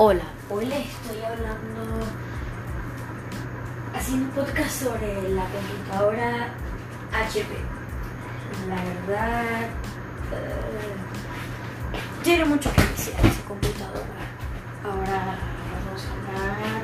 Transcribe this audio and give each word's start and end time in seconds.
Hola, 0.00 0.22
hoy 0.48 0.62
estoy 0.62 1.24
hablando, 1.24 2.06
haciendo 3.92 4.26
un 4.26 4.30
podcast 4.30 4.84
sobre 4.84 5.28
la 5.30 5.44
computadora 5.46 6.54
HP. 7.12 7.48
La 8.68 8.76
verdad, 8.76 9.68
tiene 12.22 12.44
mucho 12.44 12.72
que 12.74 12.80
decir 12.80 13.12
esa 13.24 13.42
computadora. 13.48 14.22
Ahora 14.84 15.36
vamos 15.72 16.06
a 16.06 16.12
hablar. 16.12 16.82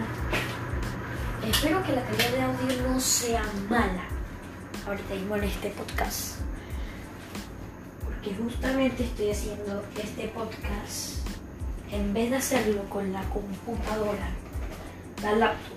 Espero 1.48 1.84
que 1.84 1.92
la 1.92 2.02
calidad 2.02 2.30
de 2.32 2.42
audio 2.42 2.88
no 2.88 2.98
sea 2.98 3.44
mala 3.70 4.08
ahorita 4.88 5.14
mismo 5.14 5.36
en 5.36 5.44
este 5.44 5.70
podcast. 5.70 6.38
Porque 8.04 8.34
justamente 8.34 9.04
estoy 9.04 9.30
haciendo 9.30 9.84
este 10.02 10.26
podcast 10.34 11.23
en 11.94 12.12
vez 12.12 12.30
de 12.30 12.36
hacerlo 12.36 12.82
con 12.90 13.12
la 13.12 13.22
computadora, 13.30 14.30
la 15.22 15.32
laptop 15.32 15.76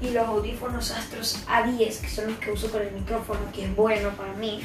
y 0.00 0.10
los 0.10 0.26
audífonos 0.26 0.90
Astros 0.92 1.44
A10, 1.46 2.00
que 2.00 2.08
son 2.08 2.28
los 2.28 2.38
que 2.38 2.52
uso 2.52 2.70
con 2.70 2.82
el 2.82 2.92
micrófono, 2.92 3.40
que 3.52 3.64
es 3.64 3.76
bueno 3.76 4.10
para 4.10 4.32
mí, 4.34 4.60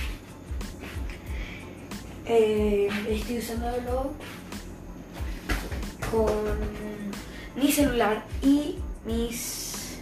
eh, 2.26 2.90
estoy 3.10 3.40
usándolo 3.40 4.14
con 6.12 6.60
mi 7.56 7.72
celular 7.72 8.24
y 8.42 8.78
mis 9.06 10.00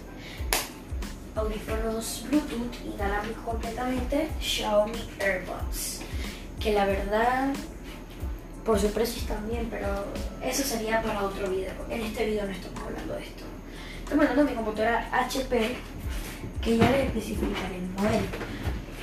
audífonos 1.36 2.26
Bluetooth 2.30 2.94
inalámbricos 2.94 3.44
completamente 3.44 4.30
Xiaomi 4.40 5.10
AirPods 5.20 6.02
que 6.60 6.74
la 6.74 6.86
verdad 6.86 7.54
por 8.66 8.80
su 8.80 8.92
precio 8.92 9.22
bien, 9.50 9.68
pero 9.70 10.06
eso 10.42 10.64
sería 10.64 11.02
para 11.02 11.24
otro 11.24 11.50
video, 11.50 11.74
en 11.90 12.02
este 12.02 12.26
video 12.26 12.46
no 12.46 12.52
estamos 12.52 12.80
hablando 12.82 13.16
de 13.16 13.24
esto. 13.24 13.44
Estamos 14.04 14.26
hablando 14.26 14.46
de 14.46 14.52
mi 14.52 14.56
computadora 14.56 15.10
HP, 15.12 15.76
que 16.62 16.78
ya 16.78 16.92
les 16.92 17.08
especificaré 17.08 17.78
el 17.78 17.90
modelo. 17.90 18.28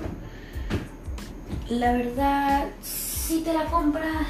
La 1.69 1.93
verdad, 1.93 2.67
si 2.81 3.41
te 3.41 3.53
la 3.53 3.65
compras, 3.65 4.25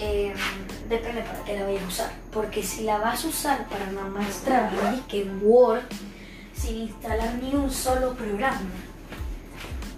eh, 0.00 0.32
depende 0.88 1.22
para 1.22 1.44
qué 1.44 1.58
la 1.58 1.64
vayas 1.64 1.82
a 1.82 1.88
usar. 1.88 2.10
Porque 2.32 2.62
si 2.62 2.84
la 2.84 2.98
vas 2.98 3.24
a 3.24 3.28
usar 3.28 3.68
para 3.68 3.86
nada 3.86 4.08
más 4.08 4.40
trabajar 4.40 5.00
que 5.08 5.22
en 5.22 5.40
Word, 5.42 5.82
sin 6.54 6.82
instalar 6.82 7.34
ni 7.34 7.54
un 7.54 7.70
solo 7.70 8.14
programa, 8.14 8.60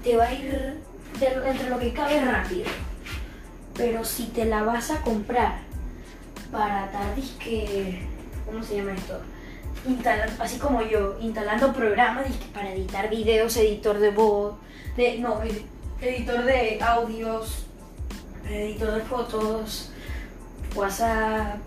te 0.03 0.17
va 0.17 0.25
a 0.25 0.35
ir 0.35 0.79
entre 1.23 1.71
lo 1.71 1.79
que 1.79 1.93
cabe 1.93 2.21
rápido. 2.21 2.65
Pero 3.75 4.05
si 4.05 4.27
te 4.27 4.45
la 4.45 4.63
vas 4.63 4.91
a 4.91 5.01
comprar 5.03 5.59
para 6.51 6.91
dar 6.93 7.15
disque, 7.15 8.03
¿cómo 8.47 8.63
se 8.63 8.77
llama 8.77 8.93
esto? 8.93 9.21
Instalar, 9.87 10.31
así 10.39 10.59
como 10.59 10.83
yo, 10.83 11.17
instalando 11.21 11.73
programas 11.73 12.27
para 12.53 12.73
editar 12.73 13.09
videos, 13.09 13.57
editor 13.57 13.99
de 13.99 14.11
voz, 14.11 14.55
de, 14.97 15.19
no, 15.19 15.41
editor 16.01 16.45
de 16.45 16.79
audios, 16.83 17.67
editor 18.51 18.95
de 18.95 19.01
fotos, 19.03 19.91
WhatsApp, 20.75 21.59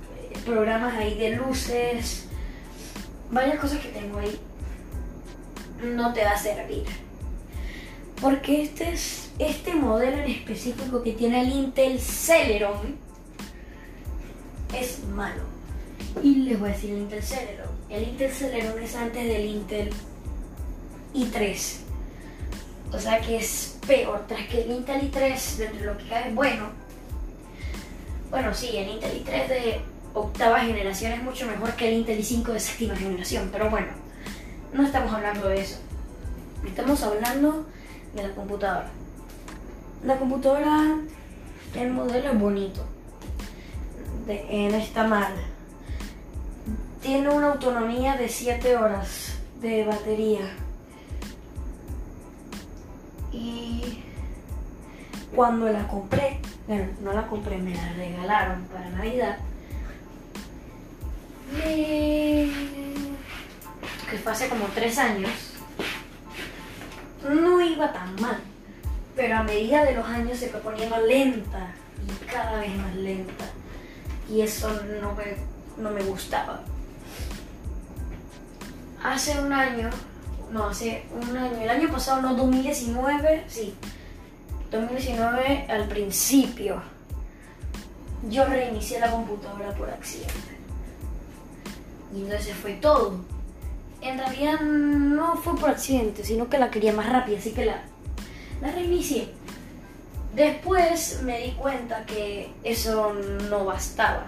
programas 0.46 0.96
ahí 0.96 1.18
de 1.18 1.32
luces, 1.36 2.28
varias 3.32 3.60
cosas 3.60 3.80
que 3.80 3.90
tengo 3.90 4.20
ahí, 4.20 4.40
no 5.84 6.14
te 6.14 6.24
va 6.24 6.32
a 6.32 6.38
servir. 6.38 6.86
Porque 8.22 8.64
este 8.64 8.94
es 8.94 9.32
este 9.40 9.74
modelo 9.74 10.18
en 10.18 10.30
específico 10.30 11.02
que 11.04 11.14
tiene 11.14 11.42
el 11.42 11.50
Intel 11.50 12.00
Celeron 12.00 12.98
es 14.74 15.04
malo. 15.06 15.42
Y 16.22 16.36
les 16.36 16.60
voy 16.60 16.70
a 16.70 16.74
decir 16.74 16.92
el 16.92 17.00
Intel 17.00 17.24
Celeron. 17.24 17.70
El 17.90 18.04
Intel 18.04 18.32
Celeron 18.32 18.82
es 18.82 18.96
antes 18.96 19.24
del 19.24 19.46
Intel 19.46 19.90
i3. 21.14 21.78
O 22.92 23.00
sea 23.00 23.20
que 23.22 23.38
es 23.38 23.73
peor. 23.88 24.26
Tras 24.28 24.48
que 24.48 24.64
el 24.64 24.72
Intel 24.72 25.12
i3, 25.12 25.56
dentro 25.58 25.80
de 25.80 25.86
lo 25.86 25.98
que 25.98 26.08
cae, 26.08 26.34
bueno. 26.34 26.70
Bueno, 28.30 28.54
sí, 28.54 28.76
el 28.76 28.90
Intel 28.90 29.24
i3 29.24 29.48
de 29.48 29.82
octava 30.14 30.60
generación 30.60 31.12
es 31.14 31.24
mucho 31.24 31.46
mejor 31.48 31.74
que 31.74 31.88
el 31.90 31.96
Intel 31.96 32.20
i5 32.20 32.46
de 32.54 32.60
séptima 32.60 32.96
generación. 32.96 33.50
Pero 33.52 33.70
bueno, 33.70 33.88
no 34.74 34.84
estamos 34.84 35.14
hablando 35.14 35.48
de 35.48 35.62
eso. 35.62 35.80
Estamos 36.66 37.02
hablando 37.04 37.66
de 38.16 38.24
la 38.24 38.34
computadora. 38.34 38.90
La 40.04 40.18
computadora, 40.18 40.98
el 41.76 41.90
modelo 41.92 42.32
es 42.32 42.40
bonito. 42.40 42.86
De, 44.26 44.70
no 44.72 44.78
está 44.78 45.06
mal. 45.08 45.34
Tiene 47.02 47.30
una 47.30 47.52
autonomía 47.52 48.16
de 48.16 48.30
7 48.30 48.78
horas 48.78 49.36
de 49.62 49.84
batería. 49.84 50.63
Y 53.34 54.04
cuando 55.36 55.68
la 55.70 55.88
compré, 55.88 56.40
bueno, 56.68 56.86
no 57.02 57.14
la 57.14 57.28
compré, 57.28 57.58
me 57.58 57.74
la 57.74 57.94
regalaron 57.94 58.64
para 58.66 58.90
Navidad. 58.90 59.38
Me... 61.52 62.50
que 64.10 64.18
fue 64.18 64.32
hace 64.32 64.48
como 64.48 64.66
3 64.68 64.98
años. 65.00 65.32
No 67.28 67.62
iba 67.62 67.92
tan 67.92 68.16
mal. 68.22 68.40
Pero 69.16 69.38
a 69.38 69.44
medida 69.44 69.84
de 69.84 69.94
los 69.94 70.06
años 70.06 70.38
se 70.38 70.50
fue 70.50 70.60
poniendo 70.60 70.98
lenta 71.06 71.74
y 72.06 72.26
cada 72.26 72.60
vez 72.60 72.76
más 72.78 72.96
lenta. 72.96 73.46
Y 74.30 74.42
eso 74.42 74.70
no 75.02 75.14
me, 75.14 75.36
no 75.78 75.92
me 75.92 76.02
gustaba. 76.04 76.62
Hace 79.04 79.40
un 79.40 79.52
año, 79.52 79.90
no, 80.54 80.66
hace 80.68 81.04
un 81.12 81.36
año, 81.36 81.62
el 81.62 81.70
año 81.70 81.92
pasado, 81.92 82.22
no, 82.22 82.36
2019, 82.36 83.46
sí, 83.48 83.74
2019 84.72 85.66
al 85.68 85.88
principio, 85.88 86.82
yo 88.30 88.46
reinicié 88.46 89.00
la 89.00 89.12
computadora 89.12 89.74
por 89.74 89.90
accidente. 89.90 90.34
Y 92.16 92.22
entonces 92.22 92.56
fue 92.56 92.74
todo. 92.74 93.20
En 94.02 94.18
realidad 94.18 94.62
no 94.62 95.38
fue 95.38 95.56
por 95.58 95.72
accidente, 95.72 96.24
sino 96.24 96.48
que 96.48 96.60
la 96.60 96.70
quería 96.70 96.94
más 96.94 97.10
rápida, 97.10 97.40
así 97.40 97.52
que 97.52 97.66
la, 97.66 97.82
reinicié. 98.62 99.30
Después 100.36 101.22
me 101.24 101.40
di 101.40 101.52
cuenta 101.54 102.06
que 102.06 102.52
eso 102.64 103.14
no 103.50 103.66
bastaba, 103.66 104.26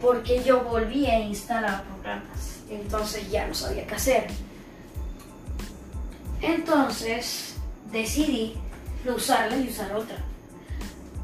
porque 0.00 0.42
yo 0.42 0.62
volví 0.62 1.06
a 1.06 1.20
instalar 1.20 1.84
programas, 1.84 2.60
entonces 2.68 3.30
ya 3.30 3.46
no 3.46 3.54
sabía 3.54 3.86
qué 3.86 3.94
hacer. 3.94 4.49
Entonces 6.42 7.54
decidí 7.92 8.54
no 9.04 9.14
usarla 9.16 9.56
y 9.56 9.68
usar 9.68 9.94
otra. 9.94 10.16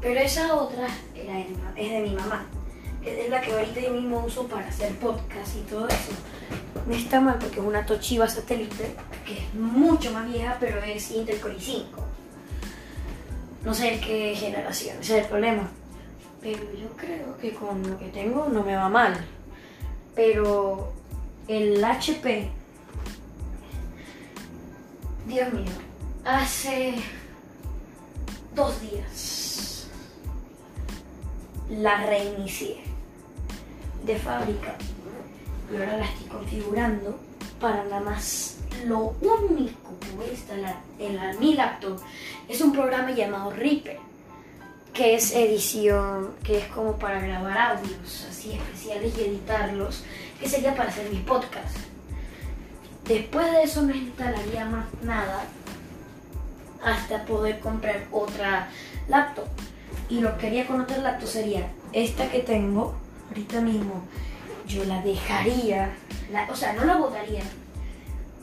Pero 0.01 0.19
esa 0.19 0.55
otra 0.55 0.87
es 1.15 1.91
de 1.91 2.01
mi 2.01 2.15
mamá, 2.15 2.45
es 3.03 3.29
la 3.29 3.41
que 3.41 3.53
ahorita 3.53 3.79
yo 3.79 3.91
mismo 3.91 4.23
uso 4.25 4.47
para 4.47 4.67
hacer 4.67 4.93
podcast 4.95 5.55
y 5.55 5.61
todo 5.61 5.87
eso. 5.87 6.11
No 6.85 6.93
está 6.93 7.19
mal 7.19 7.37
porque 7.39 7.59
es 7.59 7.65
una 7.65 7.85
Toshiba 7.85 8.27
satélite, 8.27 8.95
que 9.25 9.39
es 9.39 9.53
mucho 9.53 10.11
más 10.11 10.29
vieja, 10.29 10.57
pero 10.59 10.81
es 10.83 11.11
Intel 11.11 11.39
Core 11.39 11.57
i5. 11.57 11.83
No 13.63 13.73
sé 13.73 13.99
qué 13.99 14.35
generación, 14.35 14.97
ese 15.01 15.17
es 15.17 15.23
el 15.23 15.29
problema. 15.29 15.69
Pero 16.41 16.63
yo 16.73 16.89
creo 16.95 17.37
que 17.37 17.51
con 17.53 17.89
lo 17.89 17.97
que 17.97 18.09
tengo 18.09 18.47
no 18.49 18.63
me 18.63 18.75
va 18.75 18.87
mal. 18.87 19.17
Pero 20.15 20.93
el 21.47 21.83
HP, 21.83 22.49
Dios 25.27 25.51
mío, 25.51 25.65
hace 26.23 26.95
dos 28.55 28.79
días 28.79 29.87
la 31.69 32.05
reinicié 32.05 32.77
de 34.05 34.17
fábrica 34.17 34.75
y 35.69 35.75
ahora 35.75 35.97
la 35.97 36.05
estoy 36.05 36.27
configurando 36.27 37.19
para 37.59 37.83
nada 37.83 37.99
más 37.99 38.59
lo 38.85 39.15
único 39.19 39.99
que 39.99 40.11
voy 40.15 40.27
a 40.27 40.31
instalar 40.31 40.75
en 40.97 41.17
la, 41.17 41.33
mi 41.33 41.55
laptop 41.55 41.99
es 42.47 42.61
un 42.61 42.71
programa 42.71 43.11
llamado 43.11 43.51
Reaper 43.51 43.99
que 44.93 45.15
es 45.15 45.35
edición, 45.35 46.35
que 46.41 46.59
es 46.59 46.67
como 46.67 46.97
para 46.97 47.19
grabar 47.19 47.75
audios 47.75 48.25
así 48.29 48.53
especiales 48.53 49.13
y 49.17 49.21
editarlos, 49.25 50.03
que 50.39 50.49
sería 50.49 50.73
para 50.73 50.89
hacer 50.89 51.07
mis 51.11 51.21
podcasts. 51.21 51.81
Después 53.07 53.51
de 53.51 53.63
eso 53.63 53.81
no 53.83 53.95
instalaría 53.95 54.65
más 54.65 54.85
nada 55.01 55.45
hasta 56.83 57.23
poder 57.25 57.59
comprar 57.59 58.05
otra 58.11 58.69
laptop. 59.07 59.45
Y 60.09 60.19
lo 60.19 60.37
que 60.37 60.47
haría 60.47 60.67
con 60.67 60.81
otra 60.81 60.97
laptop 60.97 61.27
sería 61.27 61.69
esta 61.93 62.29
que 62.29 62.39
tengo 62.39 62.95
ahorita 63.29 63.61
mismo. 63.61 64.03
Yo 64.67 64.83
la 64.83 65.01
dejaría, 65.01 65.95
o 66.49 66.55
sea, 66.55 66.73
no 66.73 66.83
la 66.83 66.97
botaría, 66.97 67.43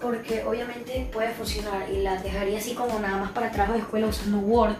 porque 0.00 0.43
obviamente 0.44 1.08
puede 1.12 1.32
funcionar 1.32 1.90
y 1.90 2.02
la 2.02 2.17
dejaría 2.22 2.58
así 2.58 2.75
como 2.75 2.99
nada 2.99 3.19
más 3.19 3.32
para 3.32 3.50
trabajo 3.50 3.75
de 3.75 3.81
escuela 3.81 4.06
usando 4.06 4.38
Word 4.38 4.76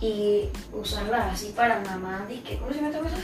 y 0.00 0.48
usarla 0.72 1.30
así 1.32 1.52
para 1.56 1.80
nada 1.80 1.96
más. 1.96 2.22
¿cómo 2.60 2.70
se 2.70 2.76
llama 2.76 2.88
esta 2.88 3.00
cosa? 3.00 3.16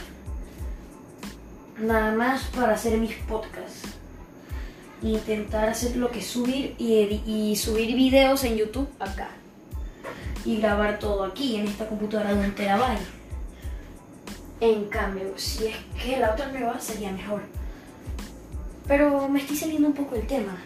Nada 1.79 2.11
más 2.13 2.43
para 2.55 2.73
hacer 2.73 2.97
mis 2.97 3.15
podcasts. 3.15 3.94
Intentar 5.05 5.69
hacer 5.69 5.95
lo 5.97 6.09
que 6.09 6.19
subir 6.23 6.73
y, 6.79 7.21
y 7.27 7.55
subir 7.55 7.95
videos 7.95 8.43
en 8.43 8.57
YouTube 8.57 8.89
acá. 8.99 9.29
Y 10.43 10.57
grabar 10.57 10.97
todo 10.97 11.23
aquí 11.23 11.57
en 11.57 11.67
esta 11.67 11.87
computadora 11.87 12.33
de 12.33 12.43
un 12.43 12.55
terabyte. 12.55 13.05
En 14.61 14.85
cambio, 14.85 15.33
si 15.35 15.67
es 15.67 15.75
que 16.01 16.17
la 16.17 16.31
otra 16.31 16.51
va, 16.65 16.79
sería 16.79 17.11
mejor. 17.11 17.41
Pero 18.87 19.29
me 19.29 19.41
estoy 19.41 19.57
saliendo 19.57 19.89
un 19.89 19.93
poco 19.93 20.15
el 20.15 20.25
tema. 20.25 20.57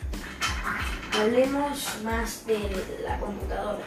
Hablemos 1.20 1.98
más 2.06 2.46
de 2.46 2.60
la 3.04 3.20
computadora. 3.20 3.84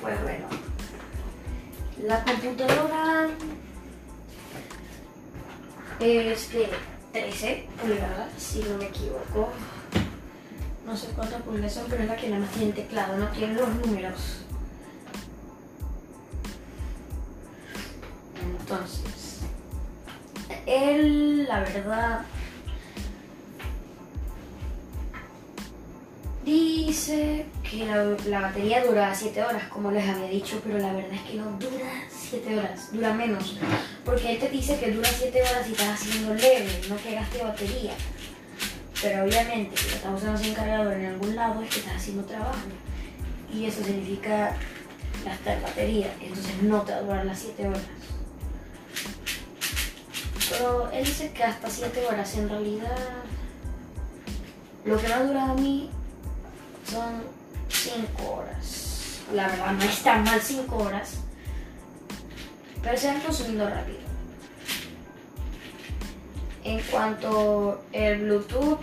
Pues 0.00 0.22
bueno, 0.22 0.46
la 2.02 2.24
computadora 2.24 3.28
es 6.00 6.52
de 6.52 6.68
13 7.12 7.68
pulgadas, 7.80 8.30
si 8.38 8.60
no 8.60 8.78
me 8.78 8.86
equivoco. 8.86 9.50
No 10.86 10.96
sé 10.96 11.08
cuántas 11.14 11.42
pulgadas 11.42 11.74
son, 11.74 11.84
pero 11.88 12.02
es 12.02 12.08
la 12.08 12.16
que 12.16 12.28
nada 12.28 12.40
más 12.40 12.50
tiene 12.52 12.72
teclado, 12.72 13.16
no 13.16 13.28
tiene 13.28 13.54
los 13.54 13.68
números. 13.76 14.38
Entonces, 18.60 19.40
él, 20.66 21.44
la 21.44 21.60
verdad, 21.60 22.22
dice 26.86 27.46
que 27.68 27.86
la, 27.86 28.40
batería 28.40 28.84
dura 28.84 29.14
7 29.14 29.42
horas, 29.42 29.64
como 29.68 29.90
les 29.90 30.08
había 30.08 30.28
dicho, 30.28 30.60
pero 30.64 30.78
la 30.78 30.92
verdad 30.92 31.14
es 31.14 31.22
que 31.22 31.34
no 31.34 31.44
dura 31.52 31.90
7 32.10 32.58
horas, 32.58 32.92
dura 32.92 33.12
menos. 33.14 33.58
Porque 34.04 34.32
él 34.32 34.38
te 34.38 34.48
dice 34.48 34.78
que 34.78 34.90
dura 34.90 35.08
7 35.08 35.40
horas 35.40 35.68
y 35.68 35.72
estás 35.72 36.00
haciendo 36.00 36.34
leve, 36.34 36.80
no 36.88 36.96
que 36.96 37.14
gaste 37.14 37.42
batería. 37.42 37.92
Pero 39.00 39.24
obviamente, 39.24 39.76
si 39.76 39.90
lo 39.90 39.96
estás 39.96 40.14
usando 40.14 40.38
sin 40.38 40.54
cargador 40.54 40.92
en 40.94 41.06
algún 41.06 41.34
lado, 41.34 41.62
es 41.62 41.70
que 41.70 41.80
estás 41.80 41.96
haciendo 41.96 42.24
trabajo. 42.24 42.68
Y 43.52 43.66
eso 43.66 43.82
significa 43.82 44.56
gastar 45.24 45.62
batería, 45.62 46.12
entonces 46.20 46.62
no 46.62 46.82
te 46.82 46.92
va 46.92 46.98
a 46.98 47.02
durar 47.02 47.26
las 47.26 47.38
7 47.38 47.68
horas. 47.68 47.82
Pero 50.50 50.90
él 50.92 51.04
dice 51.04 51.32
que 51.32 51.44
hasta 51.44 51.70
7 51.70 52.06
horas. 52.06 52.36
En 52.36 52.48
realidad, 52.48 52.96
lo 54.84 54.98
que 54.98 55.08
me 55.08 55.14
ha 55.14 55.22
durado 55.22 55.52
a 55.52 55.54
mí 55.54 55.90
son 56.92 57.22
5 57.68 58.32
horas. 58.32 59.20
La 59.34 59.48
verdad, 59.48 59.72
no 59.72 59.82
es 59.84 60.02
tan 60.02 60.24
mal 60.24 60.40
5 60.40 60.76
horas. 60.76 61.14
Pero 62.82 62.96
se 62.96 63.08
han 63.08 63.20
consumido 63.20 63.68
rápido. 63.68 63.98
En 66.64 66.80
cuanto 66.82 67.82
al 67.94 68.18
Bluetooth, 68.18 68.80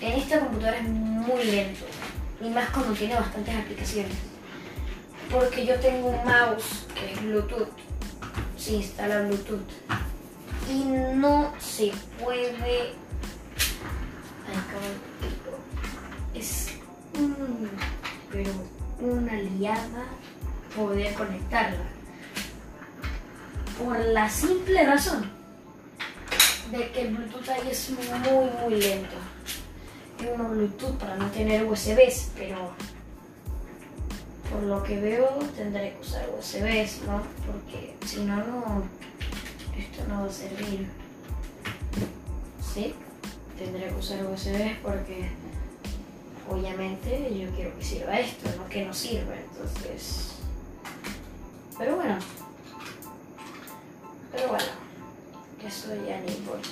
en 0.00 0.12
esta 0.12 0.40
computadora 0.40 0.78
es 0.78 0.88
muy 0.88 1.44
lento. 1.44 1.86
Y 2.40 2.50
más 2.50 2.68
cuando 2.70 2.92
tiene 2.92 3.14
bastantes 3.14 3.56
aplicaciones. 3.56 4.16
Porque 5.30 5.66
yo 5.66 5.78
tengo 5.80 6.08
un 6.08 6.24
mouse 6.24 6.86
que 6.94 7.12
es 7.12 7.22
Bluetooth 7.22 7.68
se 8.56 8.74
instala 8.74 9.22
Bluetooth 9.22 9.60
y 10.68 10.84
no 10.84 11.52
se 11.58 11.92
puede 12.22 12.94
es 16.34 16.68
pero 18.30 18.50
una 19.00 19.34
liada 19.34 20.04
poder 20.76 21.14
conectarla 21.14 21.84
por 23.78 23.98
la 23.98 24.28
simple 24.28 24.84
razón 24.84 25.30
de 26.70 26.90
que 26.90 27.02
el 27.02 27.16
Bluetooth 27.16 27.48
ahí 27.48 27.68
es 27.70 27.90
muy 27.90 28.06
muy 28.62 28.80
lento 28.80 29.16
es 30.20 30.38
un 30.38 30.50
Bluetooth 30.50 30.98
para 30.98 31.16
no 31.16 31.30
tener 31.30 31.64
USBs 31.64 32.32
pero 32.36 32.72
por 34.50 34.62
lo 34.62 34.82
que 34.82 34.98
veo 35.00 35.38
tendré 35.56 35.92
que 35.92 36.00
usar 36.00 36.28
USBs, 36.38 37.02
¿no? 37.06 37.22
Porque 37.46 37.94
si 38.06 38.24
no, 38.24 38.36
no, 38.36 38.82
esto 39.76 40.04
no 40.08 40.22
va 40.22 40.26
a 40.26 40.32
servir. 40.32 40.86
Sí, 42.62 42.94
tendré 43.58 43.88
que 43.88 43.94
usar 43.94 44.24
USBs 44.26 44.78
porque 44.82 45.30
obviamente 46.48 47.38
yo 47.38 47.50
quiero 47.54 47.76
que 47.76 47.84
sirva 47.84 48.18
esto, 48.18 48.48
no 48.56 48.68
que 48.68 48.84
no 48.84 48.94
sirva, 48.94 49.34
entonces... 49.36 50.34
Pero 51.78 51.96
bueno, 51.96 52.18
pero 54.32 54.48
bueno, 54.48 54.64
eso 55.64 55.88
ya 56.06 56.20
no 56.20 56.26
importa. 56.26 56.68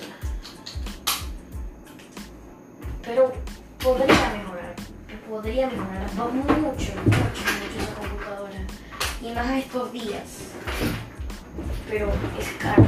Pero 3.03 3.33
podría 3.83 4.31
mejorar, 4.31 4.75
podría 5.29 5.67
mejorar, 5.69 6.11
va 6.19 6.29
mucho, 6.29 6.53
mucho, 6.55 6.93
mucho 7.05 7.43
esa 7.79 7.95
computadora. 7.95 8.67
Y 9.23 9.33
más 9.33 9.51
estos 9.51 9.93
días. 9.93 10.23
Pero 11.89 12.13
es 12.39 12.49
caro. 12.59 12.85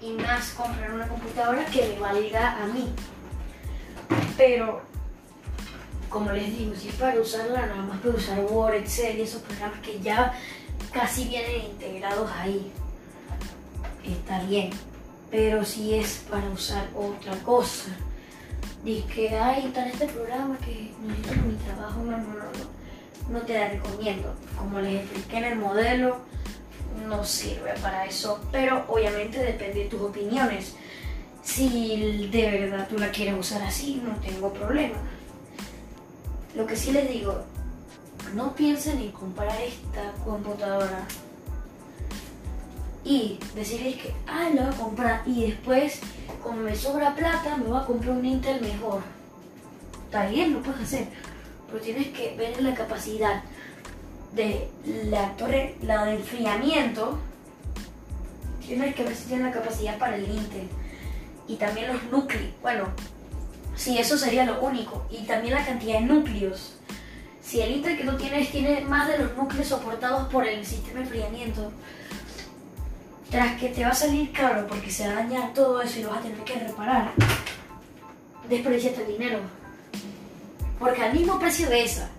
Y 0.00 0.12
más 0.12 0.50
comprar 0.50 0.92
una 0.92 1.06
computadora 1.06 1.64
que 1.66 1.88
me 1.88 2.00
valga 2.00 2.62
a 2.62 2.66
mí. 2.66 2.92
Pero, 4.36 4.82
como 6.12 6.30
les 6.30 6.56
digo, 6.56 6.74
si 6.76 6.88
es 6.88 6.94
para 6.96 7.18
usarla, 7.18 7.66
nada 7.66 7.82
más 7.82 7.98
para 8.00 8.14
usar 8.14 8.40
Word, 8.40 8.74
Excel 8.74 9.18
y 9.18 9.22
esos 9.22 9.42
programas 9.42 9.80
que 9.80 9.98
ya 10.00 10.32
casi 10.92 11.24
vienen 11.24 11.70
integrados 11.70 12.30
ahí. 12.32 12.70
Está 14.04 14.42
bien. 14.44 14.70
Pero 15.30 15.64
si 15.64 15.94
es 15.94 16.24
para 16.30 16.46
usar 16.50 16.86
otra 16.94 17.34
cosa, 17.42 17.90
dice 18.84 19.06
que, 19.06 19.30
hay 19.30 19.66
está 19.66 19.88
este 19.88 20.06
programa 20.08 20.58
que 20.58 20.92
necesito 21.00 21.46
mi 21.46 21.54
trabajo, 21.54 22.02
no, 22.02 22.18
no, 22.18 22.34
no, 22.34 23.30
no 23.30 23.40
te 23.40 23.54
la 23.54 23.70
recomiendo. 23.70 24.34
Como 24.58 24.80
les 24.80 25.00
expliqué 25.00 25.38
en 25.38 25.44
el 25.44 25.56
modelo, 25.56 26.18
no 27.08 27.24
sirve 27.24 27.72
para 27.80 28.04
eso, 28.04 28.44
pero 28.52 28.84
obviamente 28.88 29.38
depende 29.38 29.84
de 29.84 29.88
tus 29.88 30.02
opiniones. 30.02 30.74
Si 31.42 32.28
de 32.30 32.50
verdad 32.50 32.86
tú 32.88 32.98
la 32.98 33.10
quieres 33.10 33.34
usar 33.38 33.62
así, 33.62 34.02
no 34.04 34.14
tengo 34.16 34.52
problema. 34.52 34.98
Lo 36.54 36.66
que 36.66 36.76
sí 36.76 36.92
les 36.92 37.08
digo, 37.08 37.42
no 38.34 38.54
piensen 38.54 38.98
en 38.98 39.12
comprar 39.12 39.58
esta 39.60 40.12
computadora 40.24 41.06
y 43.04 43.38
decirles 43.54 43.96
que, 43.96 44.14
ah, 44.26 44.50
la 44.54 44.62
voy 44.62 44.74
a 44.74 44.76
comprar 44.76 45.22
y 45.26 45.46
después, 45.46 46.00
como 46.42 46.58
me 46.58 46.76
sobra 46.76 47.14
plata, 47.14 47.56
me 47.56 47.64
voy 47.64 47.80
a 47.80 47.84
comprar 47.84 48.16
un 48.16 48.24
Intel 48.24 48.60
mejor. 48.60 49.00
Está 50.04 50.26
bien, 50.26 50.52
lo 50.52 50.62
puedes 50.62 50.82
hacer, 50.82 51.08
pero 51.66 51.82
tienes 51.82 52.08
que 52.08 52.36
ver 52.36 52.62
la 52.62 52.74
capacidad 52.74 53.42
de 54.34 54.68
la 55.06 55.34
torre, 55.36 55.76
la 55.82 56.04
de 56.04 56.16
enfriamiento. 56.16 57.18
Tienes 58.60 58.94
que 58.94 59.04
ver 59.04 59.16
si 59.16 59.24
tiene 59.24 59.44
la 59.44 59.52
capacidad 59.52 59.98
para 59.98 60.16
el 60.16 60.30
Intel. 60.30 60.68
Y 61.48 61.56
también 61.56 61.92
los 61.92 62.04
núcleos. 62.04 62.52
Bueno, 62.62 62.84
sí, 63.76 63.98
eso 63.98 64.16
sería 64.16 64.44
lo 64.44 64.60
único. 64.60 65.06
Y 65.10 65.24
también 65.24 65.54
la 65.54 65.64
cantidad 65.64 65.98
de 65.98 66.06
núcleos. 66.06 66.74
Si 67.42 67.60
el 67.60 67.72
Intel 67.76 67.98
que 67.98 68.04
tú 68.04 68.16
tienes 68.16 68.50
tiene 68.50 68.82
más 68.82 69.08
de 69.08 69.18
los 69.18 69.36
núcleos 69.36 69.66
soportados 69.66 70.28
por 70.28 70.46
el 70.46 70.64
sistema 70.64 71.00
de 71.00 71.04
enfriamiento, 71.06 71.72
tras 73.30 73.58
que 73.58 73.70
te 73.70 73.82
va 73.82 73.90
a 73.90 73.94
salir 73.94 74.30
caro 74.30 74.66
porque 74.66 74.90
se 74.90 75.06
va 75.06 75.12
a 75.12 75.22
dañar 75.22 75.54
todo 75.54 75.80
eso 75.80 75.98
y 75.98 76.02
lo 76.02 76.10
vas 76.10 76.18
a 76.18 76.22
tener 76.22 76.44
que 76.44 76.54
reparar, 76.54 77.12
desperdiciaste 78.48 79.02
el 79.02 79.08
dinero. 79.08 79.40
Porque 80.78 81.02
al 81.02 81.14
mismo 81.14 81.38
precio 81.38 81.68
de 81.68 81.82
esa, 81.84 82.10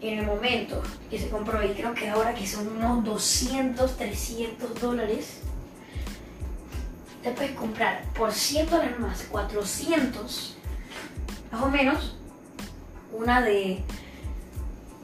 en 0.00 0.20
el 0.20 0.26
momento 0.26 0.82
que 1.10 1.18
se 1.18 1.28
compró, 1.28 1.62
y 1.64 1.74
creo 1.74 1.94
que 1.94 2.08
ahora 2.08 2.34
que 2.34 2.46
son 2.46 2.66
unos 2.68 3.04
200, 3.04 3.96
300 3.96 4.80
dólares, 4.80 5.40
te 7.22 7.30
puedes 7.32 7.52
comprar 7.52 8.02
por 8.14 8.32
100 8.32 8.70
dólares 8.70 8.98
más, 8.98 9.22
400, 9.24 10.56
más 11.52 11.62
o 11.62 11.68
menos, 11.68 12.16
una 13.12 13.42
de, 13.42 13.82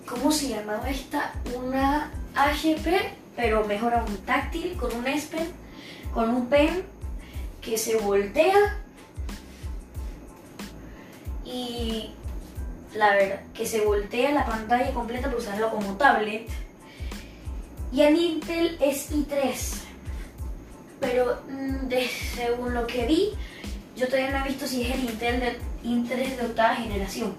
¿cómo 0.09 0.33
se 0.33 0.49
llamaba 0.49 0.89
esta? 0.91 1.33
Una 1.55 2.11
HP 2.35 3.19
pero 3.37 3.65
mejor 3.65 3.95
un 4.05 4.17
táctil 4.19 4.77
con 4.77 4.93
un 4.97 5.07
S 5.07 5.29
Pen, 5.29 5.47
con 6.13 6.31
un 6.31 6.49
pen 6.49 6.83
que 7.61 7.79
se 7.79 7.97
voltea 7.97 8.79
y 11.45 12.11
la 12.97 13.11
verdad, 13.11 13.41
que 13.55 13.65
se 13.65 13.83
voltea 13.83 14.33
la 14.33 14.45
pantalla 14.45 14.93
completa 14.93 15.29
para 15.29 15.39
usarlo 15.39 15.71
como 15.71 15.97
tablet. 15.97 16.49
Y 17.93 18.03
el 18.03 18.17
Intel 18.17 18.77
SI3 18.81 19.89
pero 21.01 21.41
mm, 21.49 21.89
según 22.35 22.75
lo 22.75 22.87
que 22.87 23.07
vi, 23.07 23.31
yo 23.97 24.07
todavía 24.07 24.31
no 24.31 24.45
he 24.45 24.49
visto 24.49 24.67
si 24.67 24.83
es 24.83 24.95
el 24.95 25.05
Intel 25.05 25.41
de, 25.41 25.59
Intel 25.83 26.37
de 26.37 26.47
octava 26.47 26.77
generación. 26.77 27.35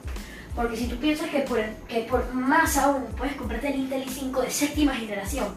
Porque 0.56 0.76
si 0.76 0.88
tú 0.88 0.98
piensas 0.98 1.30
que 1.30 1.40
por, 1.40 1.62
que 1.88 2.02
por 2.02 2.34
más 2.34 2.78
aún 2.78 3.06
puedes 3.18 3.36
comprarte 3.36 3.70
el 3.70 3.80
Intel 3.80 4.06
i5 4.06 4.42
de 4.42 4.52
séptima 4.52 4.94
generación, 4.94 5.48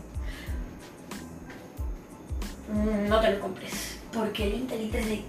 mm, 2.72 3.08
no 3.08 3.20
te 3.20 3.32
lo 3.32 3.40
compres. 3.40 3.98
Porque 4.12 4.44
el 4.44 4.54
Intel 4.54 4.90
i3 4.90 5.22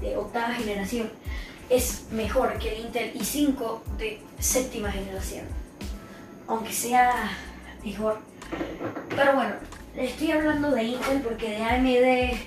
de, 0.00 0.16
octava 0.16 0.54
generación 0.54 1.10
es 1.68 2.04
mejor 2.12 2.58
que 2.58 2.74
el 2.74 2.86
Intel 2.86 3.12
i5 3.14 3.80
de 3.98 4.20
séptima 4.38 4.90
generación. 4.90 5.44
Aunque 6.46 6.72
sea 6.72 7.30
mejor. 7.84 8.20
Pero 9.10 9.34
bueno, 9.34 9.54
estoy 9.96 10.30
hablando 10.30 10.70
de 10.70 10.84
Intel 10.84 11.20
porque 11.20 11.50
de 11.50 11.64
AMD 11.64 12.38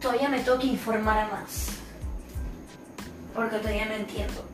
todavía 0.00 0.28
me 0.28 0.40
toca 0.40 0.64
informar 0.64 1.18
a 1.18 1.28
más. 1.28 1.81
Porque 3.34 3.58
todavía 3.58 3.86
no 3.86 3.94
entiendo. 3.94 4.44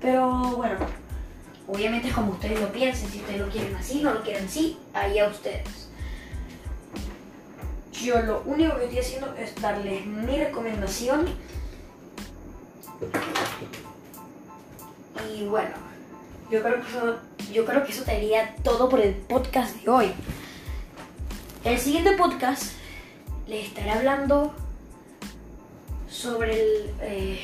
Pero 0.00 0.56
bueno, 0.56 0.78
obviamente 1.66 2.08
es 2.08 2.14
como 2.14 2.32
ustedes 2.32 2.60
lo 2.60 2.70
piensen. 2.72 3.10
Si 3.10 3.18
ustedes 3.18 3.40
lo 3.40 3.48
quieren 3.48 3.74
así, 3.76 4.02
no 4.02 4.14
lo 4.14 4.22
quieren 4.22 4.46
así, 4.46 4.78
ahí 4.92 5.18
a 5.18 5.26
ustedes. 5.26 5.88
Yo 7.92 8.20
lo 8.22 8.42
único 8.44 8.76
que 8.76 8.84
estoy 8.84 8.98
haciendo 8.98 9.34
es 9.34 9.54
darles 9.60 10.06
mi 10.06 10.36
recomendación. 10.36 11.26
Y 15.34 15.44
bueno, 15.46 15.74
yo 16.50 16.62
creo 16.62 16.74
que 16.80 16.88
eso, 16.88 17.18
yo 17.52 17.64
creo 17.64 17.84
que 17.84 17.92
eso 17.92 18.04
todo 18.62 18.88
por 18.88 19.00
el 19.00 19.14
podcast 19.14 19.74
de 19.76 19.90
hoy. 19.90 20.12
El 21.64 21.78
siguiente 21.78 22.12
podcast 22.12 22.72
les 23.48 23.66
estaré 23.66 23.90
hablando 23.90 24.54
sobre 26.26 26.52
el. 26.52 26.94
Eh, 27.00 27.40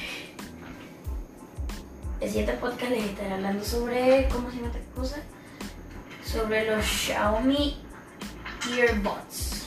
el 2.20 2.28
siguiente 2.28 2.52
podcast 2.54 2.90
les 2.90 3.04
estaré 3.04 3.32
hablando 3.32 3.64
sobre. 3.64 4.28
¿Cómo 4.28 4.50
se 4.50 4.56
llama 4.56 4.68
esta 4.68 4.94
cosa? 4.94 5.16
Sobre 6.24 6.70
los 6.70 6.84
Xiaomi 6.84 7.76
Earbuds. 8.76 9.66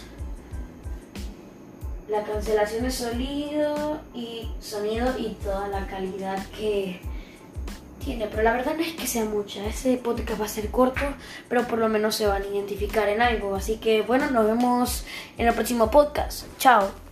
La 2.10 2.24
cancelación 2.24 2.84
de 2.84 2.92
sonido 2.92 4.00
y 4.14 4.50
sonido 4.60 5.18
y 5.18 5.34
toda 5.44 5.68
la 5.70 5.88
calidad 5.88 6.46
que 6.50 7.02
tiene. 8.04 8.28
Pero 8.28 8.44
la 8.44 8.54
verdad 8.54 8.76
no 8.76 8.84
es 8.84 8.94
que 8.94 9.08
sea 9.08 9.26
mucha. 9.26 9.66
Ese 9.66 9.98
podcast 9.98 10.40
va 10.40 10.46
a 10.46 10.50
ser 10.50 10.70
corto, 10.70 11.02
pero 11.50 11.66
por 11.68 11.80
lo 11.80 11.90
menos 11.90 12.16
se 12.16 12.28
van 12.28 12.44
a 12.44 12.48
identificar 12.48 13.10
en 13.10 13.22
algo. 13.22 13.56
Así 13.56 13.78
que 13.78 14.02
bueno, 14.02 14.30
nos 14.30 14.46
vemos 14.46 15.06
en 15.38 15.48
el 15.48 15.54
próximo 15.54 15.90
podcast. 15.90 16.46
Chao. 16.58 17.05